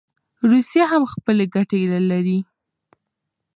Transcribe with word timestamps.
روسیه 0.49 0.85
هم 0.91 1.03
خپلي 1.13 1.45
ګټي 1.55 1.81
لري. 2.11 2.39